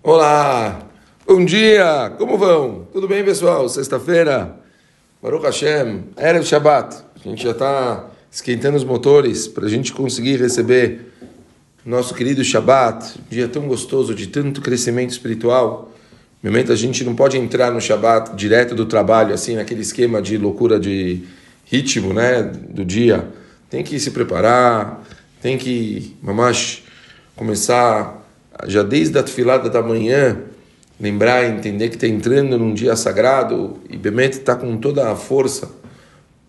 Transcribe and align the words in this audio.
Olá, 0.00 0.88
bom 1.26 1.44
dia, 1.44 2.14
como 2.18 2.38
vão? 2.38 2.86
Tudo 2.92 3.08
bem, 3.08 3.24
pessoal? 3.24 3.68
Sexta-feira, 3.68 4.54
Baruch 5.20 5.44
Hashem, 5.44 6.04
Erev 6.16 6.44
Shabbat. 6.44 6.98
A 7.16 7.28
gente 7.28 7.42
já 7.42 7.50
está 7.50 8.08
esquentando 8.30 8.76
os 8.76 8.84
motores 8.84 9.48
para 9.48 9.66
a 9.66 9.68
gente 9.68 9.92
conseguir 9.92 10.36
receber 10.36 11.12
nosso 11.84 12.14
querido 12.14 12.44
Shabbat, 12.44 13.18
um 13.18 13.28
dia 13.28 13.48
tão 13.48 13.66
gostoso, 13.66 14.14
de 14.14 14.28
tanto 14.28 14.60
crescimento 14.60 15.10
espiritual. 15.10 15.92
No 16.40 16.48
momento 16.48 16.70
a 16.70 16.76
gente 16.76 17.02
não 17.02 17.16
pode 17.16 17.36
entrar 17.36 17.72
no 17.72 17.80
Shabbat 17.80 18.36
direto 18.36 18.76
do 18.76 18.86
trabalho, 18.86 19.34
assim, 19.34 19.56
naquele 19.56 19.82
esquema 19.82 20.22
de 20.22 20.38
loucura 20.38 20.78
de 20.78 21.24
ritmo, 21.64 22.14
né, 22.14 22.44
do 22.44 22.84
dia. 22.84 23.26
Tem 23.68 23.82
que 23.82 23.98
se 23.98 24.12
preparar, 24.12 25.02
tem 25.42 25.58
que, 25.58 26.16
mamash, 26.22 26.84
começar 27.34 28.17
já 28.66 28.82
desde 28.82 29.18
a 29.18 29.22
tefilada 29.22 29.70
da 29.70 29.82
manhã, 29.82 30.38
lembrar 31.00 31.44
entender 31.44 31.88
que 31.88 31.94
está 31.94 32.06
entrando 32.06 32.58
num 32.58 32.74
dia 32.74 32.96
sagrado 32.96 33.78
e 33.88 33.96
Bemet 33.96 34.36
está 34.36 34.56
com 34.56 34.76
toda 34.76 35.10
a 35.10 35.16
força, 35.16 35.70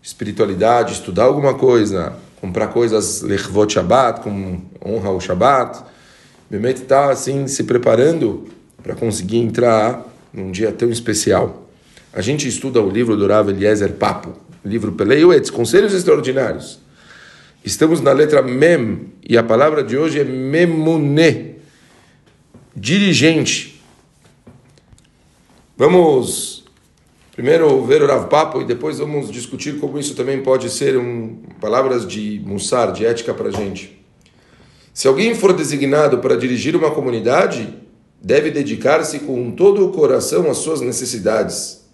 espiritualidade, 0.02 0.94
estudar 0.94 1.26
alguma 1.26 1.54
coisa, 1.54 2.14
comprar 2.42 2.68
coisas 2.68 3.22
lechvot 3.22 3.74
Shabbat, 3.74 4.22
com 4.22 4.62
honra 4.84 5.10
ao 5.10 5.22
Shabbat. 5.22 5.84
Bemet 6.50 6.82
está 6.82 7.12
assim 7.12 7.48
se 7.48 7.64
preparando 7.64 8.48
para 8.82 8.96
conseguir 8.96 9.38
entrar 9.38 10.06
num 10.34 10.52
dia 10.52 10.72
tão 10.72 10.90
especial. 10.90 11.68
A 12.12 12.22
gente 12.22 12.48
estuda 12.48 12.82
o 12.82 12.90
livro 12.90 13.16
do 13.16 13.28
Rav 13.28 13.50
Eliezer 13.50 13.94
Papo, 13.94 14.34
livro 14.66 14.94
Peleiuetz, 14.94 15.52
Conselhos 15.52 15.94
Extraordinários. 15.94 16.80
Estamos 17.64 18.02
na 18.02 18.12
letra 18.12 18.42
Mem 18.42 19.10
e 19.28 19.38
a 19.38 19.44
palavra 19.44 19.84
de 19.84 19.96
hoje 19.96 20.20
é 20.20 20.24
Memuné 20.24 21.49
dirigente. 22.76 23.82
Vamos 25.78 26.64
primeiro 27.32 27.82
ver 27.86 28.02
o 28.02 28.08
Rav 28.08 28.28
Papo 28.28 28.62
e 28.62 28.66
depois 28.66 29.00
vamos 29.00 29.32
discutir 29.32 29.80
como 29.80 29.98
isso 29.98 30.14
também 30.14 30.44
pode 30.44 30.70
ser 30.70 30.98
um, 30.98 31.38
palavras 31.62 32.06
de 32.06 32.42
mussar, 32.46 32.92
de 32.92 33.06
ética 33.06 33.34
para 33.34 33.48
a 33.48 33.52
gente. 33.52 33.98
Se 34.94 35.08
alguém 35.08 35.34
for 35.34 35.54
designado 35.54 36.18
para 36.18 36.36
dirigir 36.36 36.76
uma 36.76 36.92
comunidade, 36.92 37.74
deve 38.22 38.52
dedicar-se 38.52 39.20
com 39.20 39.52
todo 39.52 39.86
o 39.86 39.92
coração 39.94 40.52
às 40.52 40.58
suas 40.58 40.82
necessidades. 40.82 41.86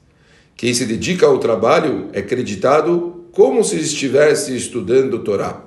Quem 0.58 0.73
se 0.73 0.86
dedica 0.86 1.28
ao 1.28 1.38
trabalho 1.38 2.10
é 2.14 2.22
creditado 2.22 3.26
como 3.32 3.64
se 3.64 3.76
estivesse 3.76 4.56
estudando 4.56 5.20
Torá. 5.20 5.62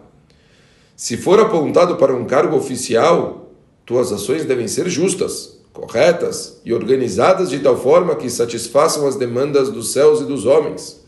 Se 0.96 1.16
for 1.16 1.38
apontado 1.38 1.94
para 1.96 2.12
um 2.12 2.24
cargo 2.24 2.56
oficial, 2.56 3.47
tuas 3.88 4.12
ações 4.12 4.44
devem 4.44 4.68
ser 4.68 4.86
justas, 4.90 5.58
corretas 5.72 6.60
e 6.62 6.74
organizadas 6.74 7.48
de 7.48 7.58
tal 7.58 7.74
forma 7.74 8.14
que 8.14 8.28
satisfaçam 8.28 9.06
as 9.06 9.16
demandas 9.16 9.70
dos 9.70 9.92
céus 9.92 10.20
e 10.20 10.26
dos 10.26 10.44
homens. 10.44 11.02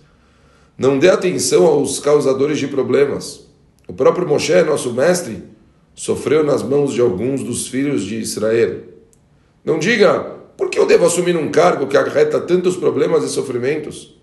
Não 0.78 0.98
dê 0.98 1.10
atenção 1.10 1.66
aos 1.66 1.98
causadores 1.98 2.58
de 2.58 2.66
problemas. 2.66 3.46
O 3.86 3.92
próprio 3.92 4.26
Moshe, 4.26 4.62
nosso 4.62 4.94
mestre, 4.94 5.42
sofreu 5.94 6.42
nas 6.42 6.62
mãos 6.62 6.94
de 6.94 7.02
alguns 7.02 7.42
dos 7.42 7.68
filhos 7.68 8.02
de 8.02 8.16
Israel. 8.18 8.80
Não 9.62 9.78
diga, 9.78 10.38
por 10.56 10.70
que 10.70 10.78
eu 10.78 10.86
devo 10.86 11.04
assumir 11.04 11.36
um 11.36 11.50
cargo 11.50 11.86
que 11.86 11.98
acarreta 11.98 12.40
tantos 12.40 12.78
problemas 12.78 13.24
e 13.24 13.28
sofrimentos? 13.28 14.18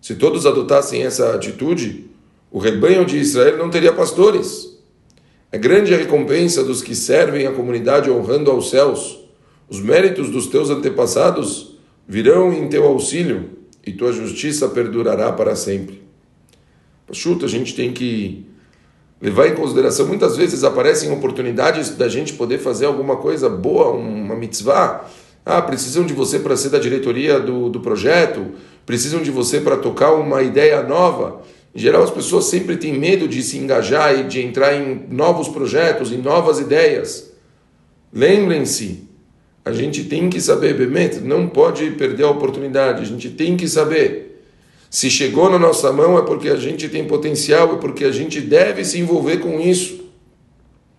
Se 0.00 0.14
todos 0.14 0.46
adotassem 0.46 1.02
essa 1.02 1.34
atitude, 1.34 2.08
o 2.50 2.58
rebanho 2.58 3.04
de 3.04 3.18
Israel 3.18 3.58
não 3.58 3.68
teria 3.68 3.92
pastores. 3.92 4.79
É 5.52 5.58
grande 5.58 5.92
a 5.92 5.96
recompensa 5.96 6.62
dos 6.62 6.80
que 6.80 6.94
servem 6.94 7.46
a 7.46 7.52
comunidade 7.52 8.08
honrando 8.08 8.50
aos 8.50 8.70
céus. 8.70 9.18
Os 9.68 9.80
méritos 9.80 10.30
dos 10.30 10.46
teus 10.46 10.70
antepassados 10.70 11.76
virão 12.06 12.52
em 12.52 12.68
teu 12.68 12.84
auxílio 12.84 13.50
e 13.84 13.92
tua 13.92 14.12
justiça 14.12 14.68
perdurará 14.68 15.32
para 15.32 15.56
sempre. 15.56 16.02
Chuta, 17.12 17.46
a 17.46 17.48
gente 17.48 17.74
tem 17.74 17.92
que 17.92 18.46
levar 19.20 19.48
em 19.48 19.54
consideração. 19.54 20.06
Muitas 20.06 20.36
vezes 20.36 20.62
aparecem 20.62 21.10
oportunidades 21.10 21.90
da 21.96 22.08
gente 22.08 22.34
poder 22.34 22.58
fazer 22.58 22.86
alguma 22.86 23.16
coisa 23.16 23.48
boa, 23.48 23.90
uma 23.90 24.36
mitzvah. 24.36 25.04
Ah, 25.44 25.60
precisam 25.60 26.04
de 26.04 26.12
você 26.12 26.38
para 26.38 26.56
ser 26.56 26.68
da 26.68 26.78
diretoria 26.78 27.40
do, 27.40 27.68
do 27.68 27.80
projeto, 27.80 28.52
precisam 28.86 29.20
de 29.20 29.30
você 29.30 29.60
para 29.60 29.76
tocar 29.76 30.12
uma 30.12 30.42
ideia 30.42 30.82
nova. 30.82 31.42
Em 31.74 31.78
geral, 31.78 32.02
as 32.02 32.10
pessoas 32.10 32.46
sempre 32.46 32.76
têm 32.76 32.98
medo 32.98 33.28
de 33.28 33.42
se 33.42 33.56
engajar 33.56 34.18
e 34.18 34.24
de 34.24 34.40
entrar 34.40 34.74
em 34.74 35.06
novos 35.08 35.48
projetos, 35.48 36.10
em 36.10 36.18
novas 36.18 36.58
ideias. 36.58 37.32
Lembrem-se, 38.12 39.08
a 39.64 39.72
gente 39.72 40.04
tem 40.04 40.28
que 40.28 40.40
saber, 40.40 40.74
Bemet, 40.74 41.20
não 41.20 41.48
pode 41.48 41.90
perder 41.92 42.24
a 42.24 42.30
oportunidade, 42.30 43.02
a 43.02 43.04
gente 43.04 43.30
tem 43.30 43.56
que 43.56 43.68
saber. 43.68 44.44
Se 44.90 45.08
chegou 45.08 45.48
na 45.48 45.58
nossa 45.58 45.92
mão 45.92 46.18
é 46.18 46.22
porque 46.22 46.48
a 46.48 46.56
gente 46.56 46.88
tem 46.88 47.06
potencial, 47.06 47.74
é 47.74 47.78
porque 47.78 48.04
a 48.04 48.10
gente 48.10 48.40
deve 48.40 48.84
se 48.84 48.98
envolver 48.98 49.36
com 49.36 49.60
isso. 49.60 50.00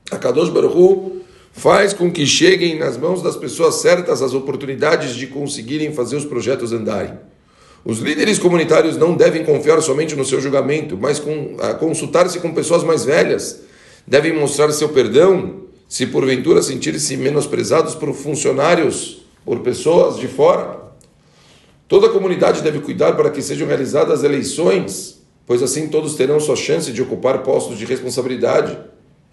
A 0.09 0.17
Kadosh 0.17 0.49
Baruch 0.49 1.21
faz 1.51 1.93
com 1.93 2.09
que 2.09 2.25
cheguem 2.25 2.79
nas 2.79 2.97
mãos 2.97 3.21
das 3.21 3.35
pessoas 3.35 3.75
certas 3.75 4.21
as 4.21 4.33
oportunidades 4.33 5.15
de 5.15 5.27
conseguirem 5.27 5.91
fazer 5.91 6.15
os 6.15 6.23
projetos 6.23 6.71
andarem. 6.71 7.13
Os 7.83 7.97
líderes 7.97 8.37
comunitários 8.37 8.95
não 8.95 9.15
devem 9.15 9.43
confiar 9.43 9.81
somente 9.81 10.15
no 10.15 10.23
seu 10.23 10.39
julgamento, 10.39 10.95
mas 10.95 11.19
com, 11.19 11.57
consultar-se 11.79 12.39
com 12.39 12.53
pessoas 12.53 12.83
mais 12.83 13.03
velhas. 13.03 13.61
Devem 14.05 14.33
mostrar 14.33 14.71
seu 14.71 14.89
perdão 14.89 15.61
se 15.87 16.05
porventura 16.05 16.61
sentirem-se 16.61 17.17
menosprezados 17.17 17.95
por 17.95 18.13
funcionários, 18.13 19.25
por 19.43 19.59
pessoas 19.59 20.17
de 20.17 20.27
fora. 20.27 20.79
Toda 21.87 22.07
a 22.07 22.11
comunidade 22.11 22.61
deve 22.61 22.79
cuidar 22.79 23.13
para 23.13 23.31
que 23.31 23.41
sejam 23.41 23.67
realizadas 23.67 24.23
eleições, 24.23 25.19
pois 25.45 25.63
assim 25.63 25.89
todos 25.89 26.13
terão 26.13 26.39
sua 26.39 26.55
chance 26.55 26.91
de 26.91 27.01
ocupar 27.01 27.39
postos 27.39 27.77
de 27.79 27.85
responsabilidade. 27.85 28.77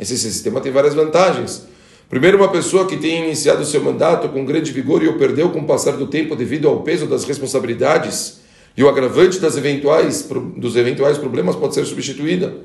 Esse 0.01 0.17
sistema 0.17 0.61
tem 0.61 0.73
várias 0.73 0.95
vantagens. 0.95 1.65
Primeiro, 2.09 2.39
uma 2.39 2.49
pessoa 2.49 2.87
que 2.87 2.97
tem 2.97 3.27
iniciado 3.27 3.65
seu 3.67 3.83
mandato 3.83 4.31
com 4.31 4.45
grande 4.45 4.73
vigor 4.73 5.03
e 5.03 5.09
o 5.09 5.19
perdeu 5.19 5.51
com 5.51 5.61
o 5.61 5.67
passar 5.67 5.93
do 5.93 6.07
tempo 6.07 6.35
devido 6.35 6.67
ao 6.67 6.83
peso 6.83 7.07
das 7.07 7.25
responsabilidades 7.25 8.38
e 8.79 8.85
o 8.85 8.89
agravante 8.89 9.41
das 9.41 9.57
eventuais, 9.57 10.29
dos 10.57 10.77
eventuais 10.77 11.19
problemas 11.19 11.57
pode 11.57 11.75
ser 11.75 11.85
substituída. 11.85 12.59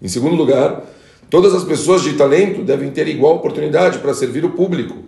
Em 0.00 0.08
segundo 0.08 0.36
lugar, 0.36 0.84
todas 1.30 1.54
as 1.54 1.64
pessoas 1.64 2.02
de 2.02 2.18
talento 2.18 2.62
devem 2.62 2.90
ter 2.90 3.08
igual 3.08 3.36
oportunidade 3.36 4.00
para 4.00 4.12
servir 4.12 4.44
o 4.44 4.50
público. 4.50 5.04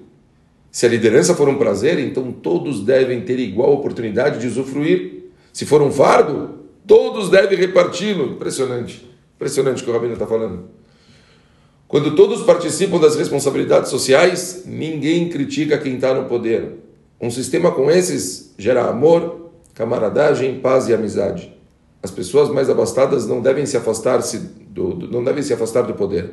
Se 0.70 0.86
a 0.86 0.88
liderança 0.88 1.34
for 1.34 1.47
um 1.47 1.58
prazer, 1.58 1.98
então 1.98 2.32
todos 2.32 2.80
devem 2.80 3.20
ter 3.20 3.38
igual 3.38 3.70
oportunidade 3.75 4.41
de 4.41 4.47
usufruir. 4.47 5.25
Se 5.53 5.66
for 5.66 5.82
um 5.82 5.92
fardo, 5.92 6.60
todos 6.86 7.28
devem 7.28 7.59
reparti-lo. 7.59 8.32
Impressionante. 8.32 9.06
Impressionante 9.36 9.82
o 9.82 9.84
que 9.84 9.91
o 9.91 9.92
Rabino 9.92 10.14
está 10.14 10.26
falando. 10.26 10.70
Quando 11.86 12.16
todos 12.16 12.41
participam 12.44 12.98
das 12.98 13.14
responsabilidades 13.14 13.91
sociais, 13.91 14.62
ninguém 14.64 15.28
critica 15.28 15.76
quem 15.76 15.97
está 15.97 16.14
no 16.14 16.24
poder. 16.30 16.78
Um 17.20 17.30
sistema 17.30 17.70
com 17.70 17.91
esses 17.91 18.54
gera 18.56 18.88
amor, 18.88 19.41
camaradagem, 19.75 20.60
paz 20.60 20.88
e 20.88 20.94
amizade. 20.94 21.53
As 22.03 22.10
pessoas 22.10 22.49
mais 22.49 22.69
abastadas 22.69 23.27
não 23.27 23.41
devem 23.41 23.65
se 23.65 23.77
afastar 23.77 24.21
-se 24.22 24.38
do, 24.38 24.94
do, 24.94 25.09
não 25.09 25.22
devem 25.22 25.43
se 25.43 25.53
afastar 25.53 25.83
do 25.83 25.94
poder. 25.94 26.31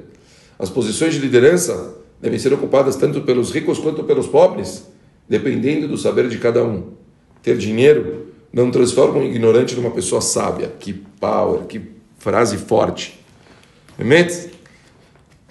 As 0.58 0.70
posições 0.70 1.14
de 1.14 1.20
liderança 1.20 1.96
devem 2.22 2.40
ser 2.40 2.54
ocupadas 2.54 2.96
tanto 2.96 3.22
pelos 3.22 3.52
ricos 3.52 3.80
quanto 3.80 4.04
pelos 4.04 4.28
pobres, 4.28 4.86
dependendo 5.28 5.88
do 5.88 5.98
saber 5.98 6.28
de 6.28 6.38
cada 6.38 6.64
um. 6.64 6.94
Ter 7.42 7.58
dinheiro 7.58 8.28
não 8.52 8.72
transforma 8.72 9.20
um 9.20 9.24
ignorante 9.24 9.76
numa 9.76 9.92
pessoa 9.92 10.22
sábia. 10.22 10.74
Que 10.80 10.94
power, 10.94 11.62
que 11.66 11.82
frase 12.18 12.58
forte. 12.58 13.20
Realmente, 13.98 14.50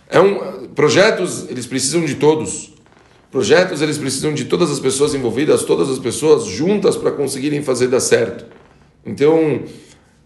é 0.08 0.20
um, 0.20 0.68
projetos, 0.74 1.48
eles 1.48 1.66
precisam 1.66 2.04
de 2.04 2.16
todos. 2.16 2.74
Projetos, 3.30 3.82
eles 3.82 3.98
precisam 3.98 4.32
de 4.32 4.46
todas 4.46 4.70
as 4.70 4.80
pessoas 4.80 5.14
envolvidas, 5.14 5.62
todas 5.62 5.90
as 5.90 5.98
pessoas 5.98 6.44
juntas 6.44 6.96
para 6.96 7.10
conseguirem 7.10 7.62
fazer 7.62 7.88
dar 7.88 8.00
certo. 8.00 8.46
Então, 9.04 9.62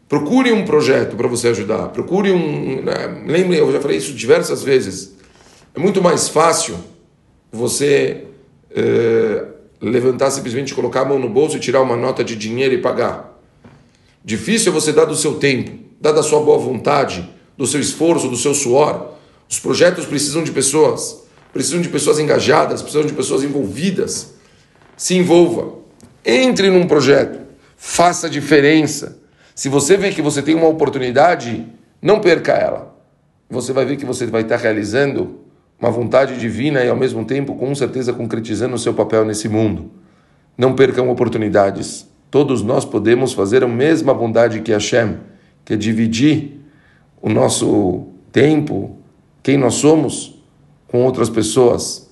procure 0.09 0.53
um 0.53 0.65
projeto 0.65 1.17
para 1.17 1.27
você 1.27 1.49
ajudar. 1.49 1.89
Procure 1.89 2.31
um. 2.31 2.83
Né, 2.83 3.25
lembre, 3.27 3.59
eu 3.59 3.73
já 3.73 3.81
falei 3.81 3.97
isso 3.97 4.13
diversas 4.13 4.63
vezes. 4.63 5.17
É 5.75 5.81
muito 5.81 6.01
mais 6.01 6.29
fácil 6.29 6.77
você 7.51 8.25
é, 8.71 9.47
levantar 9.81 10.31
simplesmente, 10.31 10.73
colocar 10.73 11.01
a 11.01 11.05
mão 11.05 11.19
no 11.19 11.29
bolso 11.29 11.57
e 11.57 11.61
tirar 11.61 11.81
uma 11.81 11.97
nota 11.97 12.23
de 12.23 12.37
dinheiro 12.37 12.75
e 12.75 12.79
pagar. 12.79 13.37
Difícil 14.25 14.71
é 14.71 14.75
você 14.75 14.93
dar 14.93 15.07
do 15.07 15.17
seu 15.17 15.35
tempo, 15.35 15.77
dar 16.01 16.13
da 16.13 16.23
sua 16.23 16.41
boa 16.41 16.57
vontade, 16.57 17.29
do 17.59 17.67
seu 17.67 17.81
esforço, 17.81 18.29
do 18.29 18.37
seu 18.37 18.55
suor. 18.55 19.15
Os 19.51 19.59
projetos 19.59 20.07
precisam 20.07 20.45
de 20.45 20.53
pessoas, 20.53 21.22
precisam 21.53 21.81
de 21.81 21.89
pessoas 21.89 22.19
engajadas, 22.19 22.83
precisam 22.83 23.07
de 23.07 23.13
pessoas 23.13 23.43
envolvidas. 23.45 24.35
Se 24.97 25.15
envolva, 25.15 25.75
entre 26.25 26.71
num 26.71 26.87
projeto, 26.87 27.41
faça 27.77 28.31
diferença. 28.31 29.19
Se 29.55 29.69
você 29.69 29.97
vê 29.97 30.11
que 30.11 30.23
você 30.23 30.41
tem 30.41 30.55
uma 30.55 30.69
oportunidade, 30.69 31.67
não 32.01 32.21
perca 32.21 32.53
ela. 32.53 32.97
Você 33.51 33.73
vai 33.73 33.85
ver 33.85 33.97
que 33.97 34.07
você 34.07 34.27
vai 34.27 34.43
estar 34.43 34.57
realizando 34.57 35.41
uma 35.79 35.91
vontade 35.91 36.39
divina 36.39 36.83
e 36.85 36.89
ao 36.89 36.97
mesmo 36.97 37.25
tempo 37.25 37.57
com 37.57 37.75
certeza 37.75 38.13
concretizando 38.13 38.75
o 38.75 38.79
seu 38.79 38.95
papel 38.95 39.25
nesse 39.25 39.49
mundo. 39.49 39.91
Não 40.57 40.75
percam 40.75 41.11
oportunidades. 41.11 42.07
Todos 42.31 42.63
nós 42.63 42.85
podemos 42.85 43.33
fazer 43.33 43.63
a 43.63 43.69
mesma 43.69 44.15
bondade 44.15 44.61
que 44.61 44.73
Hashem, 44.73 45.19
que 45.65 45.75
é 45.75 45.77
dividir 45.77 46.61
o 47.21 47.29
nosso 47.29 48.07
tempo, 48.31 48.97
quem 49.43 49.59
nós 49.59 49.75
somos, 49.75 50.42
com 50.93 51.03
outras 51.03 51.31
pessoas. 51.31 52.09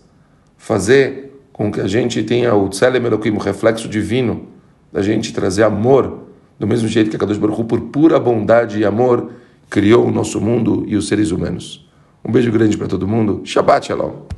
Fazer 0.57 1.39
com 1.53 1.71
que 1.71 1.81
a 1.81 1.87
gente 1.87 2.23
tenha 2.23 2.55
o 2.55 2.69
Tselem 2.71 3.03
o 3.05 3.39
reflexo 3.39 3.87
divino, 3.87 4.47
da 4.91 5.03
gente 5.03 5.33
trazer 5.33 5.63
amor, 5.63 6.21
do 6.59 6.67
mesmo 6.67 6.89
jeito 6.89 7.11
que 7.11 7.17
a 7.17 7.19
Kadosh 7.19 7.39
Baruch 7.39 7.63
por 7.65 7.81
pura 7.83 8.19
bondade 8.19 8.81
e 8.81 8.85
amor, 8.85 9.31
criou 9.69 10.07
o 10.07 10.11
nosso 10.11 10.41
mundo 10.41 10.85
e 10.89 10.97
os 10.97 11.07
seres 11.07 11.31
humanos. 11.31 11.87
Um 12.25 12.33
beijo 12.33 12.51
grande 12.51 12.77
para 12.77 12.89
todo 12.89 13.07
mundo. 13.07 13.43
Shabbat 13.45 13.87
Shalom. 13.87 14.29